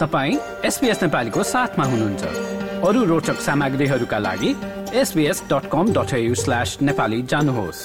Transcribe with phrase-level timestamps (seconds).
[0.00, 2.22] तपाईँ एसपिएस नेपालीको साथमा हुनुहुन्छ।
[2.88, 4.50] अरू रोचक सामग्रीहरूका लागि
[4.96, 7.80] SBS dot com dot slash Nepali जानुहोस्।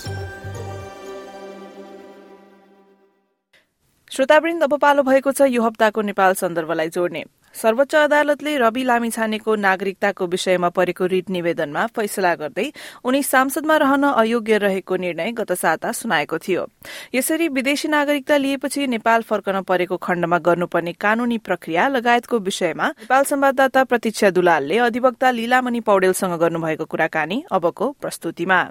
[4.11, 7.23] श्रोतावृन्द अब पालो भएको छ यो हप्ताको नेपाल सन्दर्भलाई जोड्ने।
[7.55, 12.67] सर्वोच्च अदालतले रवि लामिछानेको नागरिकताको विषयमा परेको रिट निवेदनमा फैसला गर्दै
[13.03, 16.67] उनी सांसदमा रहन अयोग्य रहेको निर्णय गत साता सुनाएको थियो।
[17.15, 23.83] यसरी विदेशी नागरिकता लिएपछि नेपाल फर्कन परेको खण्डमा गर्नुपर्ने कानूनी प्रक्रिया लगायतको विषयमा नेपाल संवाददाता
[23.83, 28.63] प्रतीक्षा दुलालले अधिवक्ता लीलामणि पौडेलसँग गर्नुभएको कुराकानी अबको प्रस्तुतिमा।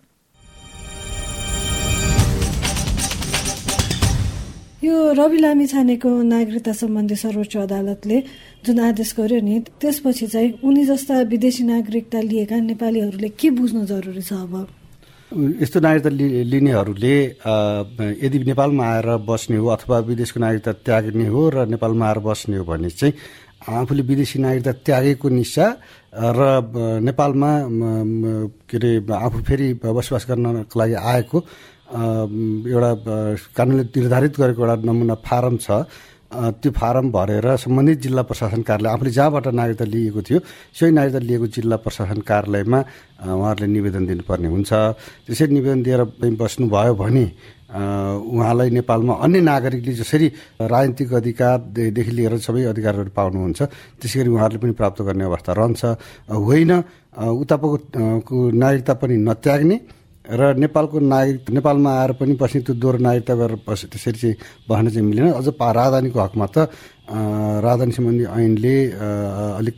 [4.84, 8.18] यो रवि लामी छानेको नागरिकता सम्बन्धी सर्वोच्च अदालतले
[8.64, 14.22] जुन आदेश गर्यो नि त्यसपछि चाहिँ उनी जस्ता विदेशी नागरिकता लिएका नेपालीहरूले के बुझ्नु जरुरी
[14.24, 14.54] छ अब?
[15.60, 16.10] यस्तो नागरिकता
[16.48, 17.16] लिनेहरूले
[18.24, 22.64] यदि नेपालमा आएर बस्ने हो अथवा विदेशको नागरिकता त्याग्ने हो र नेपालमा आएर बस्ने हो
[22.64, 23.14] भने चाहिँ
[23.68, 25.66] आफूले विदेशी नागरिकता त्यागेको निशा
[26.38, 26.40] र
[27.04, 27.50] नेपालमा
[28.68, 31.38] के अरे आफू फेरि बसोबास गर्नको लागि आएको
[32.64, 32.90] एउटा
[33.56, 35.84] कानुनले निर्धारित गरेको एउटा नमुना फारम छ।
[36.34, 40.38] त्यो फारम भरेर सम्बन्धित जिल्ला प्रशासन कार्यालय आफूले जहाँबाट नागरिकता लिएको थियो
[40.74, 42.80] सोही नागरिकता लिएको जिल्ला प्रशासन कार्यालयमा
[43.38, 44.70] उहाँहरूले निवेदन दिनुपर्ने हुन्छ।
[45.26, 46.02] त्यसरी निवेदन दिएर
[46.34, 47.26] बस्नुभयो भने
[47.74, 50.26] उहाँलाई नेपालमा अन्य नागरिकले जसरी
[50.62, 53.60] राजनीतिक अधिकारदेखि लिएर सबै अधिकारहरू पाउनुहुन्छ
[53.98, 55.82] त्यसै गरी उहाँहरूले पनि प्राप्त गर्ने अवस्था रहन्छ।
[56.30, 56.72] होइन
[57.14, 57.68] उताको
[58.54, 59.76] नागरिकता पनि नत्याग्ने
[60.24, 64.36] र नेपालको नागरिक नेपालमा आएर पनि बस्ने त्यो दोहोरो नागरिकता गरेर बस त्यसरी चाहिँ
[64.68, 66.56] बस्न चाहिँ मिलेन। अझ राजधानीको हकमा त
[67.60, 68.76] राजधानी सम्बन्धी ऐनले
[69.60, 69.76] अलिक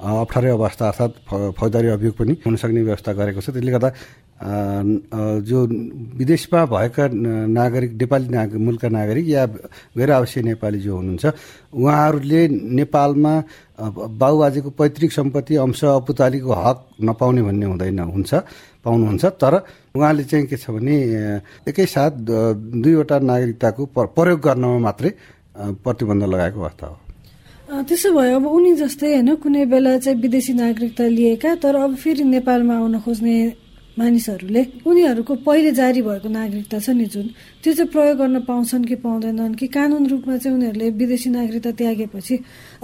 [0.00, 1.14] अप्ठ्यारै अवस्था अर्थात्
[1.60, 3.90] फौजदारी अभियोग पनि हुन सक्ने व्यवस्था गरेको छ। त्यसले गर्दा
[5.44, 5.58] जो
[6.20, 7.04] विदेशमा भएका
[7.52, 9.44] नागरिक नेपाली नागरिक मुलका नागरिक या
[9.96, 11.24] गैर आवश्यक नेपाली जो हुनुहुन्छ
[11.72, 12.40] उहाँहरूले
[12.80, 13.32] नेपालमा
[13.76, 18.32] बाबुबाजेको पैतृक सम्पत्ति अंश अपुतालीको हक नपाउने भन्ने हुँदैन हुन्छ।
[18.86, 19.54] पाउनुहुन्छ। तर
[19.98, 20.96] उहाँले चाहिँ के छ भने
[21.66, 22.12] एकैसाथ
[22.78, 23.82] दुईवटा नागरिकताको
[24.14, 25.10] प्रयोग गर्नमा मात्रै
[25.82, 26.96] प्रतिबन्ध लगाएको अवस्था हो।
[27.66, 32.22] त्यसो भयो अब उनी जस्तै होइन कुनै बेला चाहिँ विदेशी नागरिकता लिएका तर अब फेरि
[32.22, 33.36] नेपालमा आउन खोज्ने
[33.96, 37.26] मानिसहरूले उनीहरूको पहिले जारी भएको नागरिकता छ नि जुन
[37.64, 42.34] त्यो चाहिँ प्रयोग गर्न पाउँछन् कि पाउँदैनन् कि कानुन रूपमा चाहिँ उनीहरूले विदेशी नागरिकता त्यागेपछि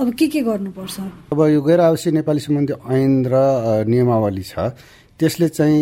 [0.00, 0.96] अब के के गर्नुपर्छ?
[1.30, 3.34] अब यो गैर आवश्यक नेपाली सम्बन्धी ऐन र
[3.86, 4.72] नियमावली छ।
[5.20, 5.78] त्यसले चाहिँ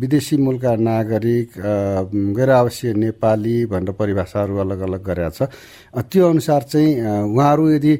[0.00, 1.48] विदेशी मूलका नागरिक
[2.36, 5.40] गैर आवश्यक नेपाली भनेर परिभाषाहरू अलग अलग गरेका छ।
[6.10, 6.90] त्यो अनुसार चाहिँ
[7.30, 7.94] उहाँहरू यदि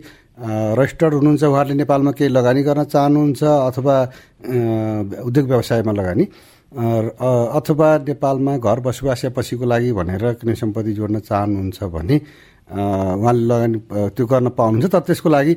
[0.78, 3.96] रजिस्टर्ड हुनुहुन्छ उहाँहरूले नेपालमा केही लगानी गर्न चाहनुहुन्छ अथवा
[5.28, 6.24] उद्योग व्यवसायमा लगानी
[6.72, 12.16] अथवा नेपालमा घर बसोबास या पछिको लागि भनेर कुनै सम्पत्ति जोड्न चाहनुहुन्छ भने
[12.70, 13.78] उहाँले लगानी
[14.16, 15.54] त्यो गर्न पाउनुहुन्छ तर त्यसको लागि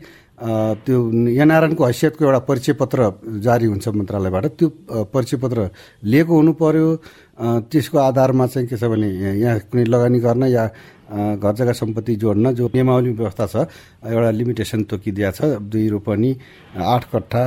[0.83, 0.97] त्यो
[1.31, 2.99] एनआरएनको हैसियतको एउटा परिचय पत्र
[3.39, 4.67] जारी हुन्छ मन्त्रालयबाट। त्यो
[5.13, 5.69] परिचय पत्र
[6.03, 6.87] लिएको हुनु पर्यो।
[7.71, 9.07] त्यसको आधारमा चाहिँ के छ भने
[9.39, 10.63] यहाँ कुनै लगानी गर्न या
[11.05, 13.55] घर जग्गा सम्पत्ति जोड्न जो नियमावली व्यवस्था छ
[14.09, 16.31] एउटा लिमिटेसन तोकिदिया छ। दुई रोपनी
[16.75, 17.43] आठ कट्ठा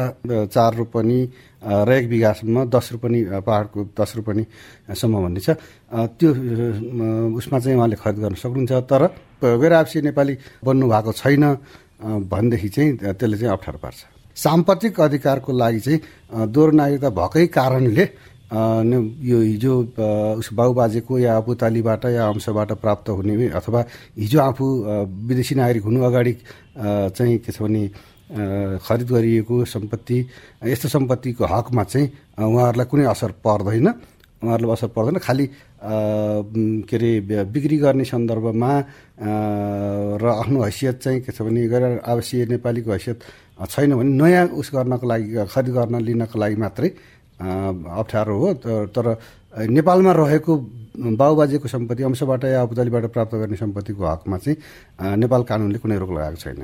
[0.46, 1.19] चार रोपनी
[1.58, 5.50] र एक बिघासम्म दस रोपनी पहाडको दस रोपनीसम्म भन्ने छ।
[5.91, 6.28] त्यो
[7.34, 9.02] उसमा चाहिँ उहाँले खरिद गर्न सक्नुहुन्छ। तर
[9.42, 11.44] गैर आपसी नेपाली बन्नु भएको छैन
[12.30, 13.98] भनेदेखि चाहिँ त्यसले चाहिँ अप्ठ्यारो पार्छ।
[14.38, 16.00] साम्पत्तिक अधिकारको लागि चाहिँ
[16.46, 18.04] दोहोरो नागरिकता भएकै कारणले
[18.50, 19.75] यो हिजो
[20.41, 23.81] उस बाबुबाजेको या आपुतालीबाट या अंशबाट प्राप्त हुने अथवा
[24.19, 24.64] हिजो आफू
[25.28, 26.32] विदेशी नागरिक हुनु अगाडि
[27.12, 27.82] चाहिँ के छ भने
[28.81, 30.19] खरिद गरिएको सम्पत्ति
[30.64, 32.08] यस्तो सम्पत्तिको हकमा चाहिँ
[32.41, 33.88] उहाँहरूलाई कुनै असर पर्दैन।
[34.41, 35.47] उहाँहरूलाई असर पर्दैन खालि
[36.88, 38.72] के अरे बिक्री गर्ने सन्दर्भमा
[40.22, 43.19] र आफ्नो हैसियत चाहिँ के छ भने गैर आवश्यक नेपालीको हैसियत
[43.70, 46.91] छैन भने नयाँ उस गर्नको लागि खरिद गर्न लिनको लागि मात्रै
[47.41, 48.49] अप्ठ्यारो हो
[48.94, 49.06] तर
[49.71, 50.53] नेपालमा रहेको
[50.99, 56.38] बाबुबाजेको सम्पत्ति अंशबाट या अपुतालीबाट प्राप्त गर्ने सम्पत्तिको हकमा चाहिँ नेपाल कानुनले कुनै रोक लगाएको
[56.43, 56.61] छैन।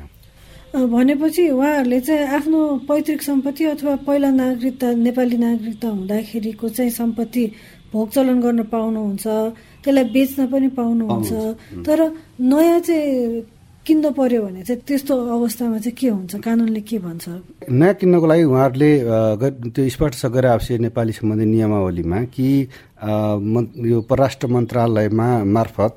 [0.75, 2.61] भनेपछि उहाँहरूले चाहिँ आफ्नो
[2.91, 7.45] पैतृक सम्पत्ति अथवा पहिला नागरिकता नेपाली नागरिकता हुँदाखेरिको चाहिँ सम्पत्ति
[7.95, 9.27] भोग चलन गर्न पाउनुहुन्छ
[9.85, 11.31] त्यसलाई बेच्न पनि पाउनुहुन्छ।
[11.87, 11.99] तर
[12.43, 13.41] नयाँ चाहिँ
[13.87, 16.33] किन्न पर्यो भने चाहिँ त्यस्तो अवस्थामा चाहिँ के हुन्छ?
[16.41, 17.25] कानुनले के भन्छ?
[17.69, 18.91] नयाँ किन्नको लागि उहाँहरूले
[19.77, 22.49] त्यो स्पष्ट छ गरेर आवश्यक नेपाली सम्बन्धी नियमावलीमा कि
[23.93, 25.95] यो परराष्ट्र मन्त्रालयमा मार्फत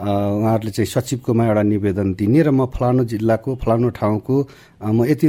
[0.00, 4.34] उहाँहरूले चाहिँ सचिवकोमा एउटा निवेदन दिने र म फलानु जिल्लाको फलानु ठाउँको
[4.96, 5.26] म यति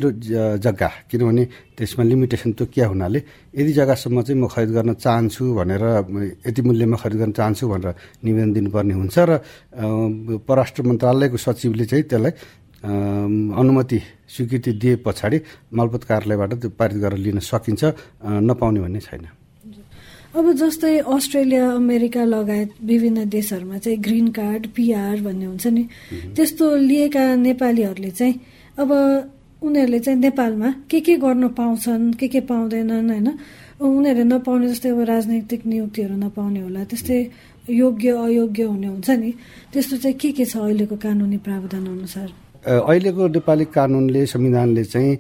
[0.64, 1.44] जग्गा किनभने
[1.76, 3.20] त्यसमा लिमिटेसन तोकिया हुनाले
[3.52, 5.84] यति जग्गासम्म चाहिँ म खरिद गर्न चाहन्छु भनेर
[6.48, 7.90] यति मूल्यमा खरिद गर्न चाहन्छु भनेर
[8.24, 9.32] निवेदन दिनुपर्ने हुन्छ र
[10.48, 12.34] परराष्ट्र मन्त्रालयको सचिवले चाहिँ त्यसलाई
[12.82, 14.00] अनुमति
[14.34, 15.38] स्वीकृति दिए पछाडि
[15.76, 17.84] मालपोत कार्यालयबाट त्यो पारित गरेर लिन सकिन्छ
[18.48, 19.41] नपाउने भन्ने छैन।
[20.32, 25.84] अब जस्तै अस्ट्रेलिया अमेरिका लगायत विभिन्न देशहरूमा चाहिँ ग्रिन कार्ड पिआर भन्ने हुन्छ नि।
[26.36, 28.36] त्यस्तो लिएका नेपालीहरूले चाहिँ
[28.80, 28.90] अब
[29.60, 33.28] उनीहरूले चाहिँ नेपालमा के के गर्न पाउँछन् के के पाउँदैनन् होइन?
[33.84, 37.20] उनीहरूले नपाउने जस्तै अब राजनैतिक नियुक्तिहरू नपाउने होला त्यस्तै
[37.68, 39.32] योग्य अयोग्य हुने हुन्छ नि।
[39.74, 42.30] त्यस्तो चाहिँ के के छ अहिलेको कानुनी प्रावधान अनुसार?
[42.64, 45.14] अहिलेको नेपाली कानुनले संविधानले चाहिँ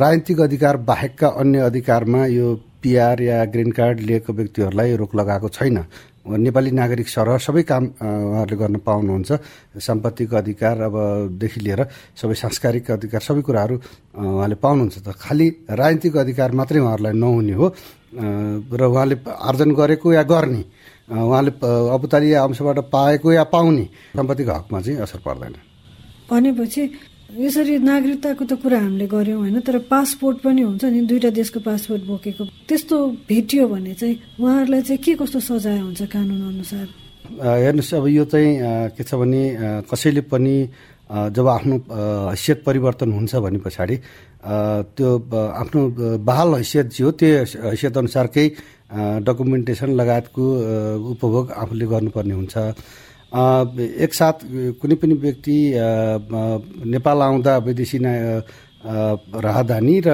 [0.00, 2.48] राजनीतिक अधिकार बाहेकका अन्य अधिकारमा यो
[2.86, 5.78] पिआर या ग्रिन कार्ड लिएको व्यक्तिहरूलाई रोक लगाएको छैन।
[6.26, 9.30] नेपाली नागरिक सरह सबै काम उहाँहरूले गर्न पाउनुहुन्छ।
[9.78, 11.80] साम्पत्तिक अधिकार अबदेखि लिएर
[12.14, 13.74] सबै सांस्कारिक अधिकार सबै कुराहरू
[14.14, 17.66] उहाँले पाउनुहुन्छ त। खालि राजनीतिक अधिकार मात्रै उहाँहरूलाई नहुने हो।
[18.70, 20.62] र उहाँले आर्जन गरेको या गर्ने
[21.06, 21.50] उहाँले
[21.94, 23.84] औपचारिक अंशबाट पाएको या पाउने
[24.14, 25.54] सम्पत्तिको हकमा चाहिँ असर पर्दैन।
[26.26, 26.82] भनेपछि
[27.26, 32.02] यसरी नागरिकताको त कुरा हामीले गऱ्यौँ होइन तर पासपोर्ट पनि हुन्छ नि दुईवटा देशको पासपोर्ट
[32.06, 32.96] बोकेको। त्यस्तो
[33.26, 36.86] भेटियो भने चाहिँ उहाँहरूलाई चाहिँ के कस्तो सजाय हुन्छ कानुन अनुसार?
[37.26, 38.50] हेर्नुहोस् अब यो चाहिँ
[38.94, 39.42] के छ भने
[39.90, 40.56] कसैले पनि
[41.34, 41.76] जब आफ्नो
[42.30, 43.96] हैसियत परिवर्तन हुन्छ भने पछाडि
[44.94, 45.80] त्यो आफ्नो
[46.22, 47.30] बहाल हैसियत जे हो त्यो
[47.74, 48.46] हैसियत अनुसारकै
[49.26, 50.44] डकुमेन्टेसन लगायतको
[51.10, 52.54] उपभोग आफूले गर्नुपर्ने हुन्छ।
[53.36, 54.36] एकसाथ
[54.80, 55.56] कुनै पनि व्यक्ति
[56.88, 57.98] नेपाल आउँदा विदेशी
[59.46, 60.08] राहदानी र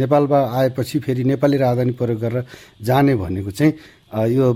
[0.00, 2.44] नेपालमा आएपछि फेरि नेपाली राहदानी प्रयोग गरेर
[2.80, 3.72] जाने भनेको चाहिँ
[4.34, 4.46] यो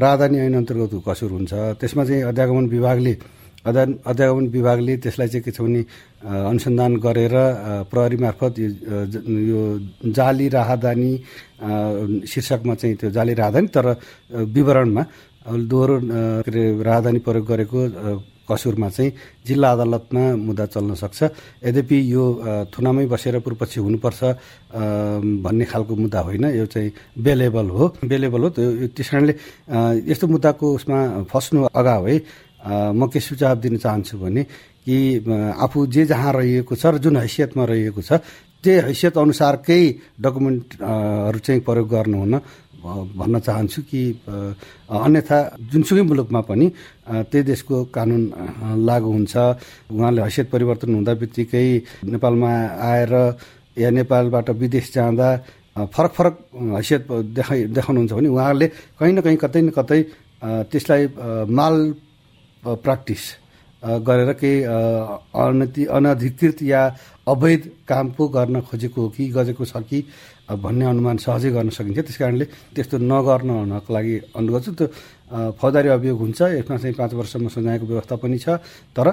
[0.00, 3.14] राहदानी ऐन अन्तर्गतको कसुर हुन्छ। त्यसमा चाहिँ अध्यागमन विभागले
[3.66, 5.80] अध्ययन अध्यागमन विभागले त्यसलाई चाहिँ के छ भने
[6.22, 7.34] अनुसन्धान गरेर
[7.90, 9.60] प्रहरी मार्फत यो
[10.14, 11.12] जाली राहदानी
[12.30, 13.86] शीर्षकमा चाहिँ त्यो जाली राहदानी तर
[14.54, 15.02] विवरणमा
[15.44, 17.80] दोहोरो के अरे राजधानी प्रयोग गरेको
[18.48, 19.12] कसुरमा चाहिँ
[19.46, 21.20] जिल्ला अदालतमा मुद्दा चल्न सक्छ।
[21.64, 22.24] यद्यपि यो
[22.72, 24.20] थुनामै बसेर पूर्वपछि हुनुपर्छ
[25.44, 26.90] भन्ने खालको मुद्दा होइन। यो चाहिँ
[27.24, 29.34] बेलेबल हो। बेलेबल हो त्यो त्यस कारणले
[30.12, 30.98] यस्तो मुद्दाको उसमा
[31.28, 32.16] फस्नु अगावै
[32.92, 34.42] म के सुझाव दिन चाहन्छु भने
[34.84, 34.96] कि
[35.64, 38.20] आफू जे जहाँ रहिएको छ र जुन हैसियतमा रहिएको छ
[38.64, 39.84] त्यही हैसियत अनुसारकै
[40.20, 42.34] डकुमेन्टहरू चाहिँ प्रयोग गर्नुहुन
[42.84, 45.38] भन्न चाहन्छु कि अन्यथा
[45.72, 46.66] जुनसुकै मुलुकमा पनि
[47.08, 48.22] त्यही देशको कानुन
[48.84, 49.34] लागू हुन्छ।
[49.90, 51.66] उहाँले हैसियत परिवर्तन हुँदा बित्तिकै
[52.12, 52.52] नेपालमा
[52.90, 53.12] आएर
[53.76, 55.28] या नेपालबाट विदेश जाँदा
[55.94, 56.34] फरक फरक
[56.76, 57.02] हैसियत
[57.34, 58.68] देखाइ देखाउनुहुन्छ भने उहाँहरूले
[59.00, 60.00] कहीँ न कहीँ कतै न कतै
[60.70, 61.02] त्यसलाई
[61.50, 61.74] माल
[62.62, 63.22] प्र्याक्टिस
[63.82, 64.62] गरेर केही
[65.34, 66.82] अनति अनधिकृत या
[67.28, 69.98] अवैध काम पो गर्न खोजेको हो कि गरेको छ कि
[70.44, 72.44] भन्ने अनुमान सहजै गर्न सकिन्छ। त्यस कारणले
[72.74, 74.86] त्यस्तो नगर्न हुनको लागि अनुरोध गर्छु। त्यो
[75.56, 78.60] फौजदारी अभियोग हुन्छ। यसमा चाहिँ पाँच वर्षसम्म सजायको व्यवस्था पनि छ।
[78.92, 79.06] तर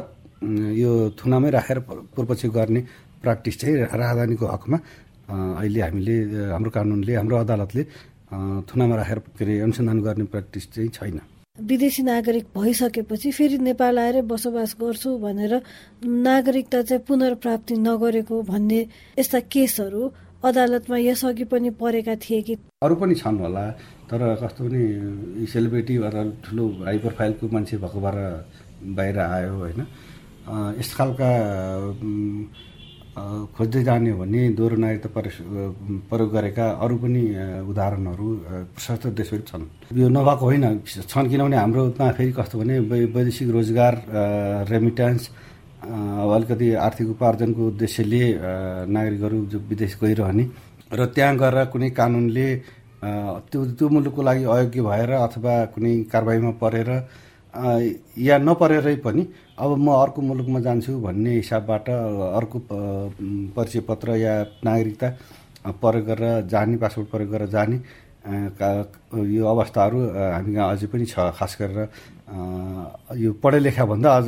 [0.75, 1.79] यो थुनामै राखेर
[2.11, 2.81] पूर्वपछि गर्ने
[3.21, 4.77] प्र्याक्टिस चाहिँ राजधानीको हकमा
[5.31, 6.15] अहिले हामीले
[6.51, 7.83] हाम्रो कानुनले हाम्रो अदालतले
[8.67, 11.19] थुनामा राखेर के अरे अनुसन्धान गर्ने प्र्याक्टिस चाहिँ छैन।
[11.61, 15.53] विदेशी नागरिक भइसकेपछि फेरि नेपाल आएर बसोबास गर्छु भनेर
[16.01, 18.79] नागरिकता चाहिँ पुनर्प्राप्ति नगरेको भन्ने
[19.19, 20.03] यस्ता केसहरू
[20.43, 22.53] अदालतमा यसअघि पनि परेका थिए कि?
[22.81, 23.65] अरू पनि छन् होला
[24.09, 24.81] तर कस्तो पनि
[25.45, 28.17] सेलिब्रेटी अथवा ठुलो हाई प्रोफाइलको मान्छे भएको भएर
[28.97, 29.81] बाहिर आयो होइन।
[30.81, 31.29] यस्तो खालका
[33.53, 35.09] खोज्दै जाने हो भने दोहोरो नागरिकता
[36.09, 37.23] प्रयोग गरेका अरू पनि
[37.69, 38.27] उदाहरणहरू
[38.73, 42.75] प्रशस्त देशहरू छन्। यो नभएको होइन छन् किनभने हाम्रोमा फेरि कस्तो भने
[43.13, 43.93] वैदेशिक रोजगार
[44.71, 45.23] रेमिटेन्स
[45.81, 48.23] अलिकति आर्थिक उपार्जनको उद्देश्यले
[48.87, 50.43] नागरिकहरू जो विदेश गइरहने
[50.91, 52.47] र त्यहाँ गएर कुनै कानुनले
[53.49, 56.89] त्यो त्यो मुलुकको लागि अयोग्य भएर अथवा कुनै कारवाहीमा परेर
[58.19, 59.25] या नपरेरै पनि
[59.57, 62.59] अब म अर्को मुलुकमा जान्छु भन्ने हिसाबबाट अर्को
[63.51, 65.09] परिचय पत्र या नागरिकता
[65.73, 67.77] प्रयोग गरेर जाने पासपोर्ट प्रयोग गरेर जाने
[68.21, 71.89] यो अवस्थाहरू हामी कहाँ अझै पनि छ खास गरेर
[73.17, 74.27] यो पढे लेखाभन्दा अझ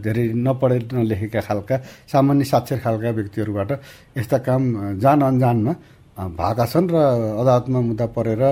[0.00, 1.76] धेरै नपढे नलेखेका खालका
[2.06, 3.70] सामान्य साक्षर खालका व्यक्तिहरूबाट
[4.16, 4.62] यस्ता काम
[4.96, 5.72] जान अनजानमा
[6.30, 6.94] भएका छन् र
[7.42, 8.42] अदालतमा मुद्दा परेर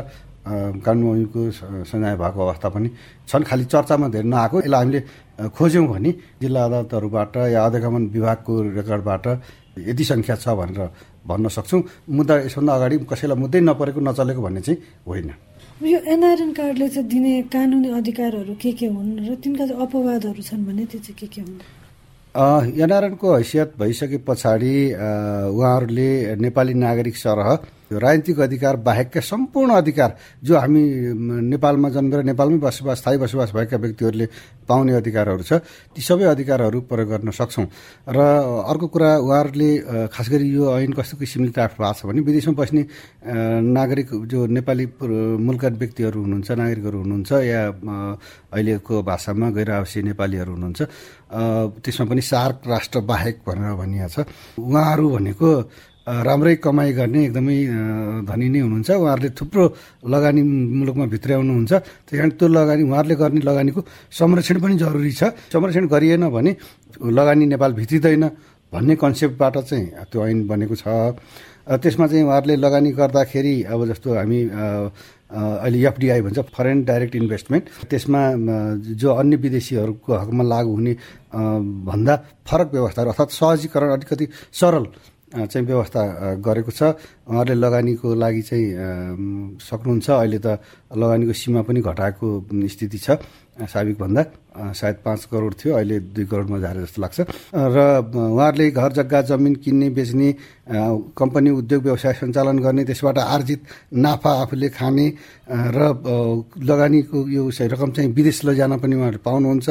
[0.42, 1.40] कानुनको
[1.87, 2.88] सजाय भएको अवस्था पनि
[3.28, 5.00] छन्। खालि चर्चामा धेरै नआएको। यसलाई हामीले
[5.54, 6.11] खोज्यौँ भने
[6.42, 9.25] जिल्ला अदालतहरूबाट या अध्यागमन विभागको रेकर्डबाट
[9.88, 10.80] यति सङ्ख्या छ भनेर
[11.26, 15.30] भन्न सक्छौँ। मुद्दा यसभन्दा अगाडि कसैलाई मुद्दै नपरेको नचलेको भन्ने चाहिँ होइन।
[15.82, 20.66] यो एनआरएन कार्डले चाहिँ दिने कानुनी अधिकारहरू के के हुन् र तिनका चाहिँ अपवादहरू छन्
[20.66, 21.58] भने त्यो चाहिँ के के हुन्?
[22.34, 24.75] एनआरएनको हैसियत भइसके पछाडि
[25.54, 27.49] उहाँहरूले नेपाली नागरिक सरह
[27.99, 30.11] राजनीतिक अधिकार बाहेकका सम्पूर्ण अधिकार
[30.44, 30.82] जो हामी
[31.52, 34.26] नेपालमा जन्मेर नेपालमै बसोबास स्थायी बसोबास भएका व्यक्तिहरूले
[34.68, 35.52] पाउने अधिकारहरू छ
[35.92, 37.66] ती सबै अधिकारहरू प्रयोग गर्न सक्छौँ।
[38.08, 38.18] र
[38.70, 39.70] अर्को कुरा उहाँहरूले
[40.08, 42.82] खास गरी यो ऐन कस्तो किसिमले क्राफ्ट भएको छ भने विदेशमा बस्ने
[43.72, 44.87] नागरिक जो नेपाली
[45.40, 47.61] मुलका व्यक्तिहरू हुनुहुन्छ नागरिकहरू हुनुहुन्छ या
[48.52, 50.80] अहिलेको भाषामा गैर आवासीय नेपालीहरू हुनुहुन्छ
[51.82, 54.26] त्यसमा पनि सार्क राष्ट्र बाहेक भनेर भनिएको छ।
[54.58, 55.49] उहाँहरू भनेको
[56.02, 57.59] राम्रै कमाइ गर्ने एकदमै
[58.26, 59.64] धनी नै हुनुहुन्छ। उहाँहरूले थुप्रो
[60.04, 61.73] लगानी मुलुकमा भित्र्याउनुहुन्छ।
[62.06, 63.80] त्यही कारण त्यो लगानी उहाँहरूले गर्ने लगानीको
[64.11, 65.23] संरक्षण पनि जरुरी छ।
[65.54, 66.52] संरक्षण गरिएन भने
[66.99, 68.25] लगानी नेपाल भित्रिँदैन
[68.73, 70.87] भन्ने कन्सेप्टबाट चाहिँ त्यो ऐन बनेको छ।
[71.62, 74.40] त्यसमा चाहिँ उहाँहरूले लगानी गर्दाखेरि अब जस्तो हामी
[75.32, 78.21] अहिले एफडिआई भन्छ फरेन डाइरेक्ट इन्भेस्टमेन्ट त्यसमा
[78.99, 80.92] जो अन्य विदेशीहरूको हकमा लागु हुने
[81.87, 84.85] भन्दा फरक व्यवस्थाहरू अर्थात् सहजीकरण अलिकति सरल
[85.32, 86.02] चाहिँ व्यवस्था
[86.44, 86.82] गरेको छ।
[87.24, 88.66] उहाँहरूले लगानीको लागि चाहिँ
[89.58, 90.60] सक्नुहुन्छ। अहिले त
[90.92, 92.26] लगानीको सीमा पनि घटाएको
[92.68, 93.16] स्थिति छ
[93.52, 94.22] साबिकभन्दा।
[94.52, 97.18] सायद पाँच करोड थियो अहिले दुई करोडमा झारे जस्तो लाग्छ।
[97.56, 100.28] र उहाँहरूले घर जग्गा जमिन किन्ने बेच्ने
[101.16, 103.60] कम्पनी उद्योग व्यवसाय सञ्चालन गर्ने त्यसबाट आर्जित
[103.96, 105.06] नाफा आफूले खाने
[105.48, 105.80] र
[106.60, 109.68] लगानीको यो रकम चाहिँ विदेश लैजान पनि उहाँहरूले पाउनुहुन्छ।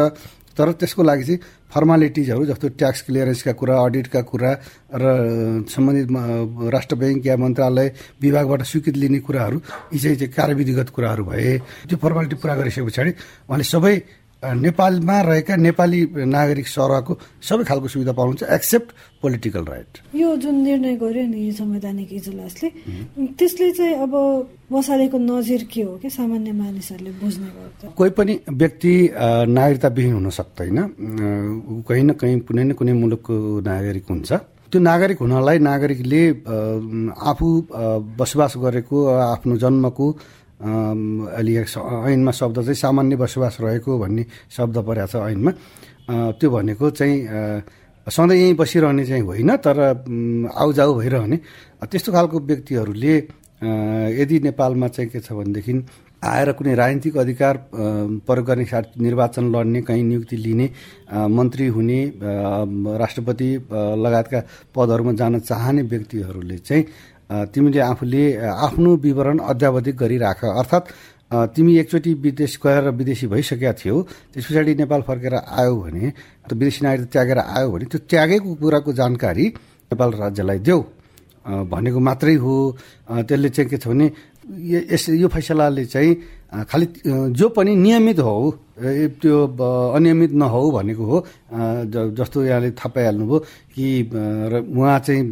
[0.58, 1.40] तर त्यसको लागि चाहिँ
[1.74, 4.52] फर्मालिटिजहरू जस्तो ट्याक्स क्लियरेन्सका कुरा अडिटका कुरा
[4.94, 5.04] र
[5.72, 6.08] सम्बन्धित
[6.76, 7.88] राष्ट्र ब्याङ्क या मन्त्रालय
[8.22, 9.58] विभागबाट स्वीकृति लिने कुराहरू
[9.94, 13.12] यी चाहिँ कार्यविधिगत कुराहरू भए। त्यो फर्मालिटी पुरा गरिसके पछाडि
[13.48, 13.96] उहाँले सबै
[14.44, 18.90] नेपालमा रहेका नेपाली नागरिक सरहको सबै खालको सुविधा पाउनुहुन्छ एक्सेप्ट
[19.22, 22.70] पोलिटिकल राइट यो जुन निर्णय गर्यो नि संवैधानिक इजलासले
[23.38, 24.14] त्यसले चाहिँ अब
[24.72, 28.94] बसालेको नजिर के हो कि सामान्य मानिसहरूले बुझ्ने गर्छ कोही पनि व्यक्ति
[29.58, 30.78] नागरिकताविहीन हुन सक्दैन।
[31.88, 34.32] कहीँ न कहीँ कुनै न कुनै मुलुकको नागरिक हुन्छ।
[34.72, 36.22] त्यो नागरिक हुनलाई नागरिकले
[37.30, 37.48] आफू
[38.18, 40.06] बसोबास गरेको आफ्नो जन्मको
[40.62, 41.52] अहिले
[42.14, 45.52] ऐनमा शब्द चाहिँ सामान्य बसोबास रहेको भन्ने शब्द परेको छ ऐनमा।
[46.38, 47.18] त्यो भनेको चाहिँ
[48.08, 49.78] सधैँ यहीँ बसिरहने चाहिँ होइन तर
[50.54, 51.38] आउजाउ भइरहने।
[51.90, 53.16] त्यस्तो खालको व्यक्तिहरूले
[54.22, 55.74] यदि नेपालमा चाहिँ के छ भनेदेखि
[56.22, 60.70] आएर कुनै राजनीतिक अधिकार प्रयोग गर्ने साथ निर्वाचन लड्ने कहीँ नियुक्ति लिने
[61.10, 63.50] मन्त्री हुने राष्ट्रपति
[63.98, 64.40] लगायतका
[64.76, 66.86] पदहरूमा जान चाहने व्यक्तिहरूले चाहिँ
[67.32, 70.92] तिमीले आफूले आफ्नो विवरण अध्यावधिक गरिराख। अर्थात्
[71.56, 74.02] तिमी एकचोटि विदेश गएर विदेशी भइसकेका थियौ
[74.36, 76.06] त्यस पछाडि नेपाल फर्केर आयो भने
[76.52, 79.46] विदेशी नागरिक त्यागेर आयो भने त्यो त्यागेको कुराको जानकारी
[79.92, 80.82] नेपाल राज्यलाई देऊ।
[81.42, 82.54] भनेको मात्रै हो।
[83.08, 84.12] त्यसले चाहिँ के छ भने
[84.92, 86.12] यस यो फैसलाले चाहिँ
[86.68, 86.86] खालि
[87.32, 88.36] जो पनि नियमित हो
[89.22, 89.36] त्यो
[89.96, 91.18] अनियमित नहो भनेको हो।
[92.18, 93.40] जस्तो यहाँले थाहा पाइहाल्नुभयो
[93.72, 93.86] कि
[94.74, 95.24] उहाँ चाहिँ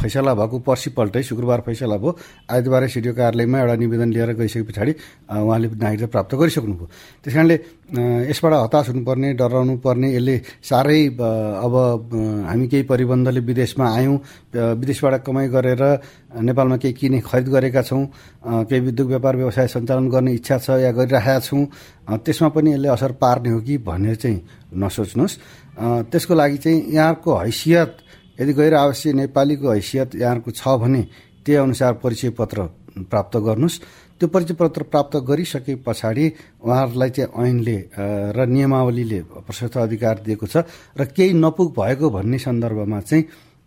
[0.00, 2.10] फैसला भएको पर्सिपल्टै शुक्रबार फैसला भयो।
[2.50, 4.92] आइतबारै सिडिओ कार्यालयमा एउटा निवेदन लिएर गइसके पछाडि
[5.28, 6.86] उहाँले नागरिकता प्राप्त गरिसक्नुभयो
[7.24, 7.56] त्यस कारणले
[8.30, 11.00] यसबाट हताश हुनुपर्ने डराउनु पर्ने यसले साह्रै
[11.66, 11.74] अब
[12.48, 14.16] हामी केही परिबन्धले विदेशमा आयौँ
[14.80, 15.82] विदेशबाट कमाइ गरेर
[16.46, 18.04] नेपालमा केही किने खरिद गरेका छौँ
[18.66, 21.64] केही उद्योग व्यापार व्यवसाय सञ्चालन गर्ने इच्छा छ या गरिरहेका छौँ
[22.06, 24.40] त्यसमा पनि यसले असर पार्ने हो कि भनेर चाहिँ
[24.74, 25.38] नसोच्नुहोस्।
[26.10, 27.96] त्यसको लागि चाहिँ यहाँको हैसियत
[28.40, 31.02] यदि गैर आवश्यक नेपालीको हैसियत यहाँको छ भने
[31.44, 32.58] त्यही अनुसार परिचय पत्र
[33.10, 33.80] प्राप्त गर्नुहोस्।
[34.20, 36.26] त्यो परिचय पत्र प्राप्त गरिसके पछाडि
[36.64, 37.76] उहाँहरूलाई चाहिँ ऐनले
[38.32, 40.64] र नियमावलीले प्रशस्त अधिकार दिएको छ
[40.96, 43.24] र केही नपुग भएको भन्ने सन्दर्भमा चाहिँ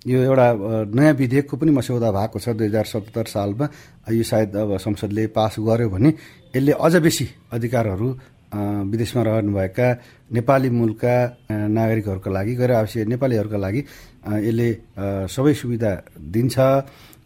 [0.08, 0.48] यो एउटा
[0.96, 3.66] नयाँ विधेयकको पनि मस्यौदा भएको छ दुई हजार सतहत्तर सालमा।
[4.10, 6.10] यो सायद अब संसदले पास गर्यो भने
[6.54, 8.10] यसले अझ बेसी अधिकारहरू
[8.92, 9.88] विदेशमा रहनुभएका
[10.34, 11.14] नेपाली मूलका
[11.70, 13.82] नागरिकहरूका लागि गैर आवश्यक नेपालीहरूका लागि
[14.48, 14.68] यसले
[15.30, 15.92] सबै सुविधा
[16.34, 16.58] दिन्छ।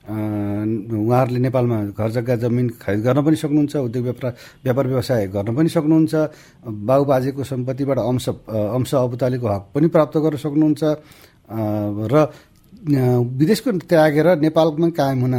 [0.03, 4.32] उहाँहरूले नेपालमा घर जग्गा जमिन खरिद गर्न पनि सक्नुहुन्छ उद्योग व्यापार
[4.63, 6.13] व्यापार व्यवसाय गर्न पनि सक्नुहुन्छ
[6.84, 8.27] बाबुबाजेको सम्पत्तिबाट अंश
[8.75, 10.84] अंश अबुतालीको हक पनि प्राप्त गर्न सक्नुहुन्छ
[12.12, 12.15] र
[13.39, 15.36] विदेशको त्यागेर नेपालमा कायम हुन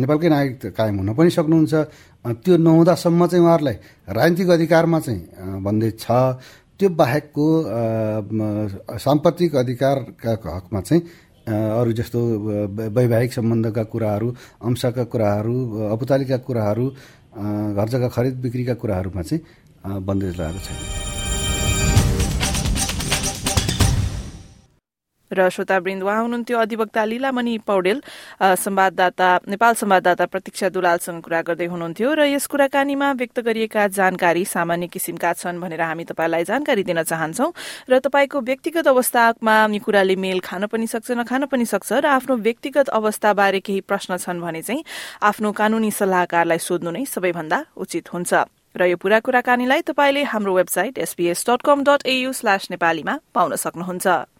[0.00, 1.74] नेपालकै नागरिक कायम हुन पनि सक्नुहुन्छ।
[2.44, 3.76] त्यो नहुँदासम्म चाहिँ उहाँहरूलाई
[4.08, 5.20] राजनीतिक अधिकारमा चाहिँ
[5.64, 6.06] भन्दै छ।
[6.78, 7.46] त्यो बाहेकको
[8.96, 11.02] साम्पत्तिक अधिकारका हकमा चाहिँ
[11.50, 12.18] अरू जस्तो
[12.94, 14.28] वैवाहिक सम्बन्धका कुराहरू
[14.64, 15.56] अंशका कुराहरू
[15.92, 16.86] अपुतालीका कुराहरू
[17.74, 19.40] घर जग्गा खरिद बिक्रीका कुराहरूमा चाहिँ
[20.06, 21.09] बन्देज लगाएको छैन।
[25.32, 28.02] र श्रोतावृन्द उहाँ हुनुहुन्थ्यो अधिवक्ता लीलामणि पौडेल
[28.40, 34.86] संवाददाता नेपाल संवाददाता प्रतीक्षा दुलालसँग कुरा गर्दै हुनुहुन्थ्यो र यस कुराकानीमा व्यक्त गरिएका जानकारी सामान्य
[34.90, 37.48] किसिमका छन् भनेर हामी तपाईँलाई जानकारी दिन चाहन्छौ
[37.90, 42.36] र तपाईँको व्यक्तिगत अवस्थामा यो कुराले मेल खान पनि सक्छ नखान पनि सक्छ र आफ्नो
[42.36, 44.84] व्यक्तिगत अवस्थाबारे केही प्रश्न छन् भने चाहिँ
[45.22, 48.32] आफ्नो कानूनी सल्लाहकारलाई सोध्नु नै सबैभन्दा उचित हुन्छ।
[48.70, 53.56] र यो पूरा कुराकानीलाई तपाईँले हाम्रो website SPS dot com dot AU slash नेपालीमा पाउन
[53.56, 54.39] सक्नुहुन्छ।